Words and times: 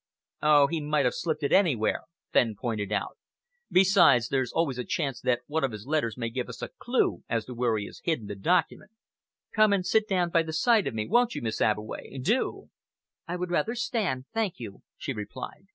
"Oh, 0.41 0.65
he 0.65 0.81
might 0.81 1.05
have 1.05 1.13
slipped 1.13 1.43
it 1.43 1.51
in 1.51 1.59
anywhere," 1.59 2.05
Fenn 2.33 2.55
pointed 2.59 2.91
out. 2.91 3.19
"Besides, 3.69 4.29
there's 4.29 4.51
always 4.51 4.79
a 4.79 4.83
chance 4.83 5.21
that 5.21 5.41
one 5.45 5.63
of 5.63 5.71
his 5.71 5.85
letters 5.85 6.17
may 6.17 6.31
give 6.31 6.49
us 6.49 6.63
a 6.63 6.71
clue 6.79 7.23
as 7.29 7.45
to 7.45 7.53
where 7.53 7.77
he 7.77 7.85
has 7.85 8.01
hidden 8.03 8.25
the 8.25 8.33
document. 8.33 8.89
Come 9.55 9.71
and 9.73 9.85
sit 9.85 10.07
down 10.09 10.31
by 10.31 10.41
the 10.41 10.53
side 10.53 10.87
of 10.87 10.95
me, 10.95 11.07
won't 11.07 11.35
you, 11.35 11.43
Miss 11.43 11.61
Abbeway? 11.61 12.17
Do!" 12.19 12.71
"I 13.27 13.35
would 13.35 13.51
rather 13.51 13.75
stand, 13.75 14.25
thank 14.33 14.55
you," 14.59 14.81
she 14.97 15.13
replied. 15.13 15.67